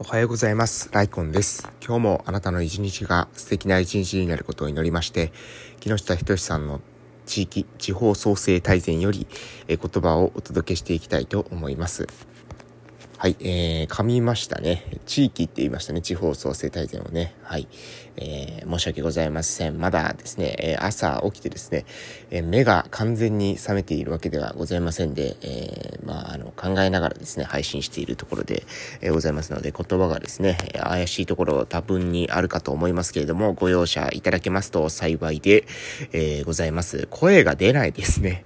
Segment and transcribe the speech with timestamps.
[0.00, 0.90] おはようございます。
[0.92, 1.68] ライコンです。
[1.84, 5.32] 今日もあなたの一日が素敵な一日になることを祈りまして、
[5.80, 6.80] 木下仁さんの
[7.26, 9.26] 地域、地方創生大全より
[9.66, 12.06] 言葉をお届けしていきたいと思います。
[13.20, 14.84] はい、えー、噛みましたね。
[15.04, 16.00] 地域って言いましたね。
[16.00, 17.34] 地方創生大全をね。
[17.42, 17.66] はい。
[18.14, 19.80] えー、申し訳ございません。
[19.80, 21.84] まだですね、えー、朝起きてですね、
[22.30, 28.62] えー、目が完全に覚めているわけではございませんで、えー、まあ、あの、考えながらですね、配信しているところで、
[29.00, 35.66] えー、ございますので、言葉がですね、怪しいところ多分にあるかと思いますけれども、ご容赦いただけますと幸いで、
[36.12, 37.08] えー、ございます。
[37.10, 38.44] 声が出ないですね。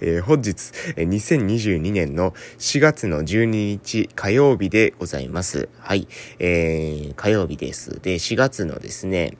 [0.00, 5.68] えー、本日、2022年の4月の12日火曜日でございます。
[5.78, 6.08] はい。
[6.38, 8.00] えー、火曜日です。
[8.00, 9.36] で、4月のですね、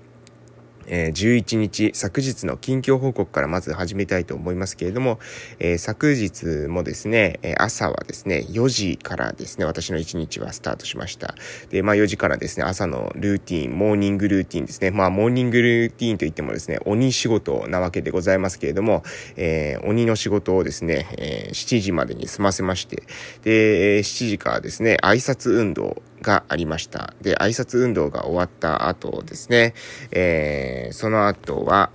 [0.87, 5.19] えー、11日、昨日の近況報告からまず始めたいと思いますけれども、
[5.59, 11.35] えー、昨日もですね、え朝はですね、4時からですね、私の1日はスタートしました。
[11.71, 14.91] で、まあ4時からですね、朝のルーティン、モーニングルーティンですね。
[14.91, 19.03] まあモーニングルーティンといってもですね、鬼仕事なわけでございますけれども、
[19.37, 23.03] えー、鬼の仕事をですね、え7時までに済ませまして、
[23.43, 27.15] で、7時からですね、挨拶運動、がありました。
[27.21, 29.75] で、挨拶運動が終わった後ですね、
[30.11, 31.91] えー、その後は、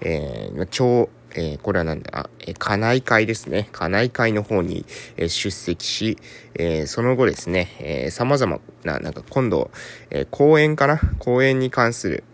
[0.00, 3.68] えー、超、えー、これはなんだ、えー、家内会ですね。
[3.72, 4.84] 家内会の方に、
[5.16, 6.18] えー、出席し、
[6.54, 9.70] えー、その後ですね、えー、様々な、なんか今度、
[10.10, 11.00] えー、講演かな？
[11.18, 12.24] 講演に関する、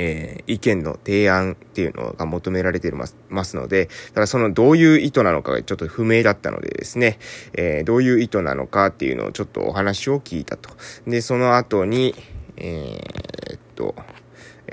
[0.00, 7.18] えー、意見の提案っていうのが求められていますので、ただそのどういう意図なのかがちょっと不明だったのでですね、
[7.52, 10.70] えー、どういう意図なのかっていうのをちょっとお話を聞いたと。
[11.06, 12.14] で、その後に、
[12.56, 13.94] えー、っと、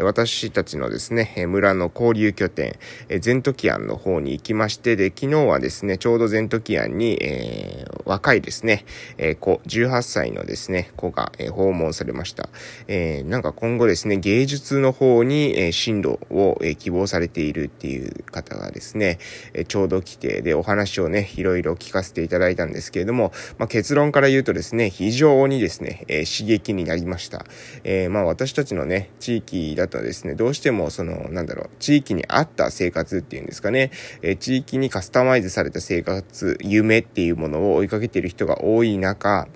[0.04, 2.78] 私たちのですね、村の交流拠点、
[3.20, 8.86] ゼントキアンの方に行きまして、で、昨日はですね、ちょうどゼントキアンに、えー、若いですね、
[9.18, 12.50] えー、子、18歳のですね、子が、えー、訪問されました。
[12.88, 19.20] えー、なんか今後ですね、芸術の方に、えー、進路を、えー、希望されているっていう方がですね、
[19.54, 27.46] えー、ちょうど来て、で、お話をね、いろいろ聞かせていただいたんですけれども、まあ、結論から言うとですね、非常にですね、えー、刺激になりました。
[27.84, 39.48] えー、まあ私たちのね、地域だとですね、どうしてもその、なんだろう、地域に合った生活っていうんですかね、え、地域にカスタマイズされた生活、夢っていうものを追いかけている人が多い中、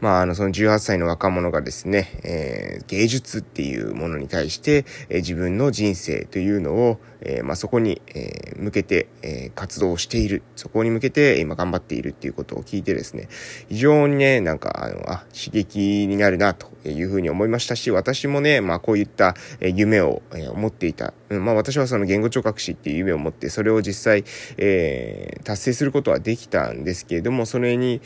[0.00, 10.42] まあ、あの、その18歳の若者がですね、えー、芸術っていうものに対して、えー、自分の人生というのを、えー、まあ、そこに、え向けて、え活動している。
[10.56, 13.28] そこに向けて今頑張っているっていうことを聞いてですね、
[13.68, 21.12] 非常にね、なんか、あの、あ、刺激になるなというふうに思いましたし、私もね、まあ、こういった、え夢を、え思っていた。
[21.30, 24.24] うん、まあ、私はその言語聴覚士っていう夢を持って、それを実際、
[24.56, 28.00] え達成することはできたんですけれども、それに、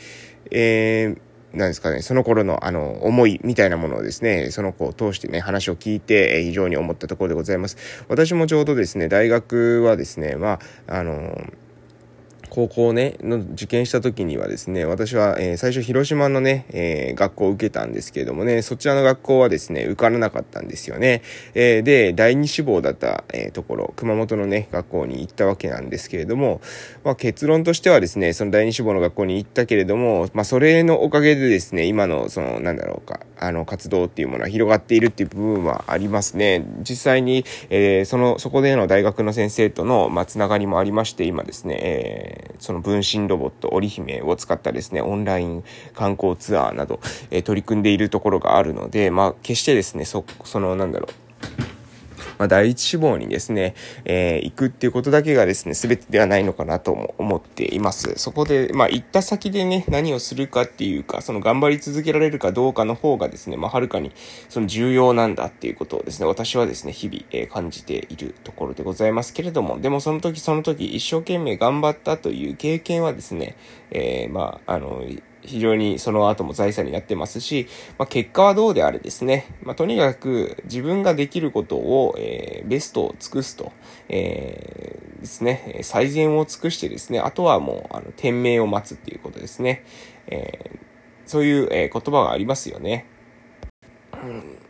[0.51, 7.77] えーなんですかね、その頃のあの思いみたいなものをですね、その子を通してね、話を聞いて、え非常に思ったところでございます。
[8.07, 11.51] 私もちょうどですね、大学はですね、まあ、あの
[12.53, 21.23] 高校ね、の受験した時にはですね、私は、えー、最初広島のね、えー、学校を受けたんですけれどもね、そちらの学校はですね、受からなかったんですよね。
[21.55, 26.61] えー、で、第二志望だった、えところ、熊本のね、学校に行ったわけなんですけれども、
[27.03, 36.63] まあ、結論としてはですね、その第二志望の学校に行ったけれども、まあ、それのおかげでですね、今の、その、なんだろうか、あの、活動っていうものは広がっているっていう部分はありますね。
[36.87, 46.99] 実際に、えその、そこでの大学の先生との、まあ、つながりもありまして、今ですね、えその分身ロボット、織姫を使ったですね、オンライン観光ツアーなど、
[47.31, 51.22] え取り組んでいるところがあるので、まあ、決してですね、そ、その、なんだろう、
[52.37, 58.13] まあ、第一志望にですね、えー、行くっていうことだけがですね、全てではないのかなとも思っています。
[58.17, 64.11] そこで、まあ、行った先でね、何をするかっていうか、その頑張り続けられるかどうかの方がですね、まあ、はるかに、
[64.49, 73.55] その重要なんだっていうことをですね、私はですね、日々、えー、感じているところでございますけれども、でもその時その時一生懸命頑張ったという経験はですね、
[73.91, 75.03] えー、まあ、あの、
[75.45, 77.67] 非常にその後も財産になってますし、
[77.97, 79.47] まあ、結果はどうであれですね。
[79.63, 83.71] まあ、とにかく自分ができることを、えー、ベストを尽くすと、
[84.09, 89.85] えー、ですね、最善を尽くしてですね、あとはもう、あの、天命を待つっていうことですね。
[90.27, 90.79] えー、
[91.25, 93.05] そういう、え言葉がありますよね。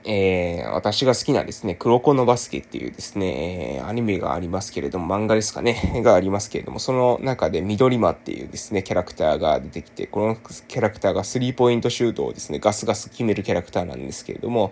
[0.05, 10.35] えー、私が好きなですね、黒子のバスケっていうですね、えー、アニメがありますけれども、漫画ですかね、 がありますけれども、その中で緑間っていうですね、キャラクターが出てきて、この
[10.67, 14.71] キャラクターがスリーポイントシュートをですね、ガスガス決めるキャラクターなんですけれども、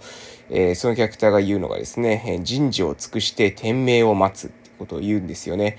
[0.49, 5.77] えー、そのキャラクターが言うのがですね、人事を尽くして天命を待つってことを言うんですよね。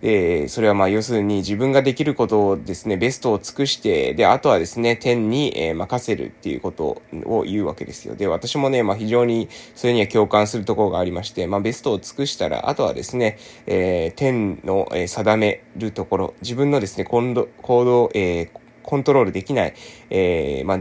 [0.00, 8.14] で、それはまあ要するに自分ができることをですね、ベストを尽くして、で、あとはですね、天に、任せるっていうことを言うわけですよ。
[8.14, 18.50] で、私もね、まあ非常にそれには共感するところがありまして、まあベストを尽くしたら、あとはですね、えー、天の、定めるところ、自分のですね、行動、行動えー、
[18.82, 19.74] コントロールできない、
[20.10, 20.80] えー、まあ、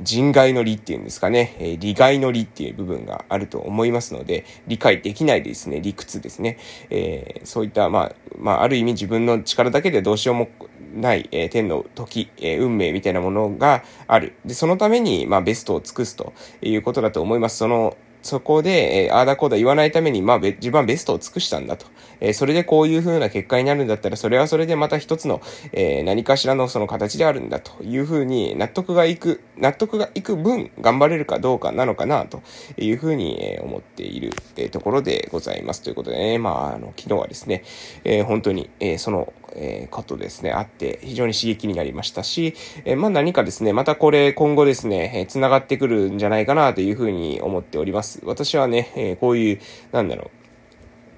[0.00, 6.58] 人外の理っていうんですかね、えー、利害の理っていう部分があると思いますので、理解できないですね、理屈ですね。
[6.90, 10.48] えー、そういった、まあ、まあ、ある意味自分の力だけでどうしようも
[10.94, 14.34] ない、えー、天の時、えー、運命みたいなものがある。
[14.44, 16.32] で、そのために、まあ、ベストを尽くすと
[16.62, 17.58] いうことだと思います。
[17.58, 21.86] その、そこで、えー、ああだこうだ言わないために、まあ、自分はベストを尽くしたんだと。
[22.20, 25.42] えー、それでこういう風な結果になるんだったら、それはそれでまた一つの、
[25.72, 32.42] えー、何かしらのその形であるんだという風に納得がいく、納得がいく分頑張れるかどうかなのかなと
[32.78, 35.82] いう風に、え思っている、えところでございます。
[35.82, 37.62] ということでね、まあ、あの、昨日はですね、
[38.04, 42.54] え本当に、えその、えことですね、あって非常に刺激になりましたし、
[42.84, 48.13] えまあ何かですね、またこれ今後ですね、え繋がってくるんじゃないかなというふうに思っております。
[48.24, 49.60] 私はね、えこういう、
[49.92, 50.44] なんだろう、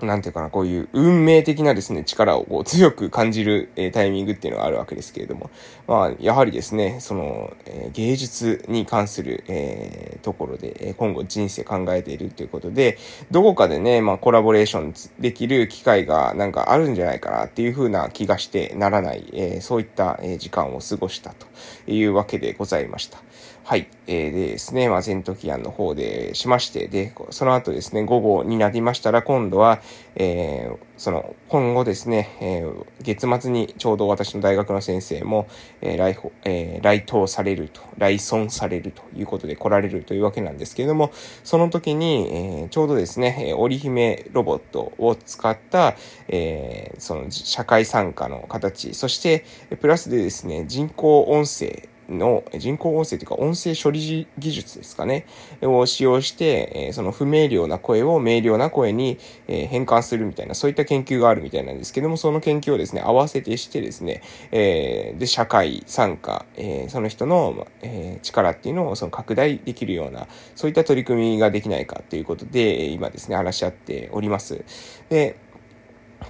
[0.05, 5.51] なんていうかな、こういう運命的なですね、力をこう強く感じる、えー、タイミングっていうのがあるわけですけれども、
[5.87, 12.99] まあ、やはりですね、その、えー、芸術に関する、えー、ところで、え今後人生考えているということで、
[13.31, 21.47] どこかでね、まあ、コラボレーションできる機会がなんかあるんじゃないかなっていうふうな気がしてならない、えそういった、え時間を過ごしたと
[21.91, 23.23] いうわけでございました。
[23.69, 23.89] はい。
[24.07, 29.81] えー、でですね、まあ、ゼントキアンの方でしまして、で、その後ですね、午後になりましたら、今度は、
[30.15, 35.49] えー、その、今後ですね、えー、月末にちょうど私の大学の先生も、
[35.81, 41.11] えー、来、えー、来島されると、来村されるということで来られるというわけなんですけれども、
[41.43, 45.97] その時に、えー、ちょうどですね、織姫ロボットを使った、
[46.29, 49.45] えー、その、社会参加の形、そして、
[49.81, 55.27] プラスでですね、人工音声、の人工音声というか音声処理技術ですかね、
[55.63, 64.23] を使用して、その不明瞭な声を明瞭な声に変換するみたいな、そういった研究があるみたいなんですけども、その研究をですね、合わせてしてですね、
[64.53, 74.65] えで、社会参加、えその人の、え力っていうのをその拡大できるような、そういった取り組みができないかということで、今ですね、話し合っております。
[75.09, 75.37] で、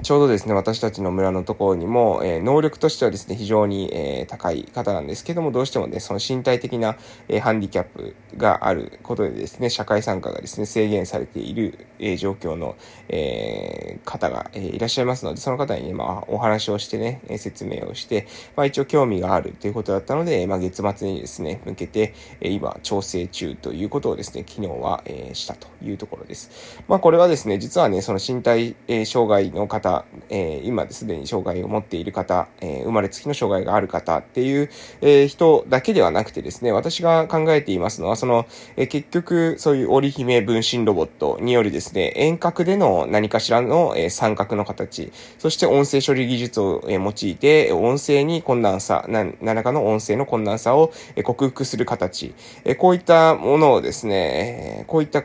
[0.03, 6.97] ちょうどですね、私たちの村のところにも、えー、能力としてはですね、非常に、えー、高い方なんですけども、どうしてもね、その身体的な、
[7.29, 12.77] えー、ハンディキャップがあることでですね、社会参加がですね、制限されている、え、状況の、
[13.09, 26.51] え、方が、え、いらっしゃいますので、その方にね、まあ、お話をしてね、説明をして、まあ、一応興味があるということだったので、まあ、月末にですね、向けて、え、今、調整中ということをですね、昨日は、え、したというところです。
[26.89, 34.71] まあ、これはですね、実はね、その身体、え、障害の方、えー、今すでに障害を持っている方、えー、生まれつきの障害がある方っていう、
[35.01, 38.47] えー、人だけではなくてですね、私が考えていますのは、その、
[38.77, 52.35] え、結局、そういう織姫分身ロボットによるですね、遠隔での何かしらの、え、三角の形、そして音声処理技術を、え、用いて、音声に困難さ、何らかの音声の困難さを、え、克服する形、
[52.65, 55.25] え、こういったものをですね、え、こういった、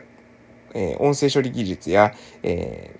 [0.74, 2.94] え、音声処理技術や、え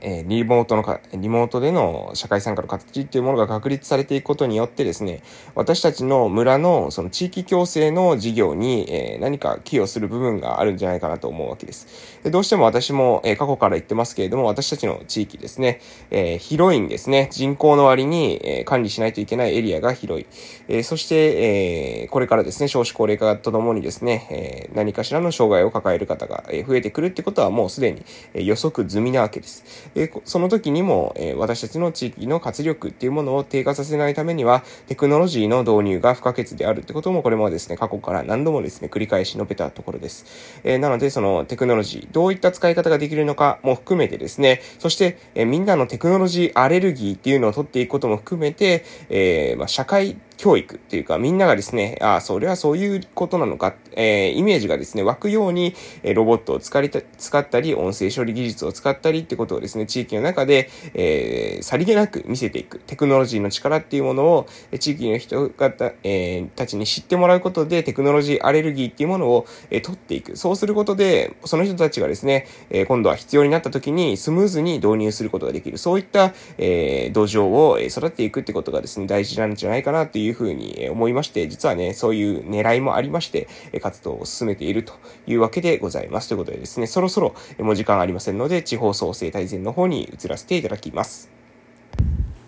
[0.00, 5.22] えリモートのか、リモートでの社会参加の形っていうものが確立されていくことによってですね、
[5.54, 12.20] 私たちの村のその地域共生の事業に、え何か寄与する部分があるんじゃないかなと思うわけです。
[12.22, 17.28] でどうしても私も、え過去から言ってますけれども、私たちの地域ですね、え広いんですね。
[17.32, 20.26] 人口の割に、え管理しないといけないエリアが広い。
[20.68, 29.64] えそして、えこれからですね、少子高齢化とともにですね、え何かしらの障害を抱える方が増えてくるってことはもうすでに予測済みなわけです。
[29.94, 40.60] えその時にも、え私たちの地域の活力っていうものを低下させないためには、テクノロジーの導入が不可欠であるってことも、これもですね、過去から何度もですね、繰り返し述べたところです。
[40.64, 55.72] えなので、そのテクノロジー、どういった使い方ができるのかも含めてですね、そして、えみんなのテクノロジーアレルギーっていうのを取っていくことも含めて、え、まあ、社会教育っていうか、みんながですね、ああ、それはそういうことなのか、えー、イメージがですね、湧くように、
[56.02, 62.80] えロボットを使りた使ったり、音声処理技術を使ったりってことをですね、地域の中で、えー、さりげなく見せていく。
[62.80, 64.48] テクノロジーの力っていうものを、
[64.80, 70.36] 地域の人方、えー、たちに知ってもらうことで、テクノロジーアレルギーっていうものを、えー、取っていく。
[70.36, 75.78] そうすることで、その人たちがですね、えー、今度は必要になった時にスムーズに導入することができる。
[75.78, 83.46] そういった、えー、土壌を育てていくってことがですね、大事なんじゃないかなといういうふうに思いいまして、実はね、そういう狙いもありまして、
[83.80, 84.94] 活動を進めていると
[85.26, 86.28] いうわけでございます。
[86.28, 91.41] ということでですね、そろそろもう時間ありませんので、地方創生大全の方に移らせていただきます。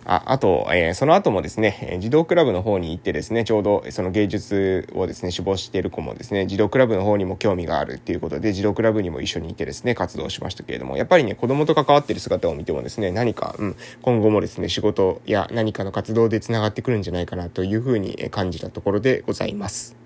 [0.07, 19.97] あ、あと、えー、その後もですね、児童クラブの方に行ってですね、ちょうどその芸術をですね、志望している子もですね、児童クラブの方にも興味があるっていうことで、児童クラブにも一緒にいてですね、活動しましたけれども、やっぱりね、子供と関わってる姿を見てもですね、何か、うん、今後もですね、仕事や何かの活動で繋がってくるんじゃないかなというふうに感じたところでございます。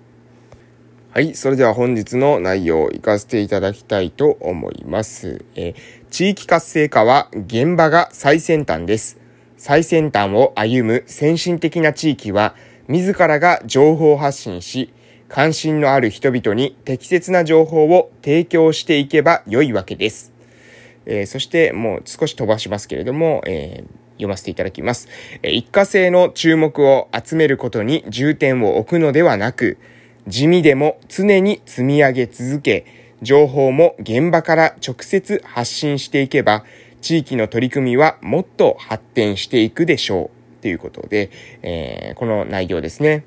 [1.11, 1.33] はい。
[1.33, 5.43] それでは本日の内容を活かせていただきたいと思います。
[5.55, 5.75] えー、
[6.11, 9.19] 地域活性化は現場が最先端です。
[9.59, 12.55] 最先端を歩む先進的な地域は、
[12.87, 14.93] 自らが情報発信し、
[15.27, 20.31] 関心のある人々に適切な情報を提供していけば良いわけです。
[21.05, 25.09] えー、そしてもう少し飛ばしますけれども、えー、読ませていただきます。
[25.43, 29.77] 一過性の注目を集めることに重点を置くのではなく、
[30.25, 32.85] 地味でも常に積み上げ続け、
[33.21, 36.63] 情報も現場から直接発信していけば、
[37.01, 40.61] 地域の取り組みはもっと発展していくでしょう。
[40.61, 43.23] ということで、えー、この内容ですね。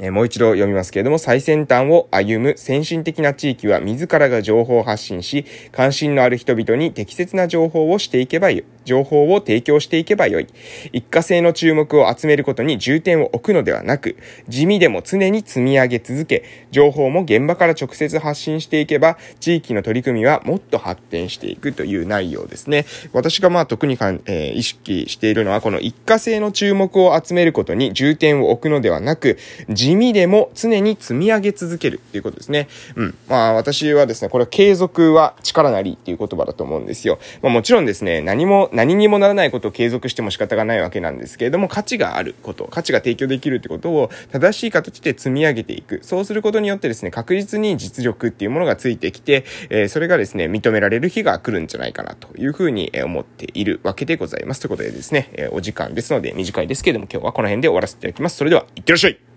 [0.00, 8.64] え、もう一度読みますけれども、最先端を歩む先進的な地域は自らが情報を発信し、関心のある人々に適切な情報をしていけばよ。
[8.84, 10.46] 情報を提供していけばよい。
[10.92, 14.16] 一過性の注目を集めることに重点を置くのではなく、
[14.48, 22.86] 地味でも常に積み上げ続け、情報も現場から直接発信していけば、地域の取り組みはもっと発展していくという内容ですね。
[23.12, 29.38] 私がまあ特にかん、えー、意識しているのは、この一過性の注目を集めることに重点を置くのではなく、
[29.68, 32.68] 地味でも常に積み上げ続けるっていうことですね。
[32.96, 33.14] うん。
[33.28, 37.18] まあ私はですね、これは継続は力なりっていう言葉だと思うんですよ。
[37.42, 46.00] まあもちろんですね、何も何にもならないことを継続しても仕方がないわけなんですけれども、価値があること、価値が提供できるってことを正しい形で積み上げていく。
[46.02, 54.60] そうすることによってですね、確実に実力っていうものがついてきて、えー、それがですね、認められる日が来るんじゃないかなというふうに思っているわけでございます。
[54.60, 58.36] ということでですね、えー、お時間ですので短いですけれども今日はこの辺で終わらせていただきます。
[58.36, 59.33] それでは、いってらっしゃい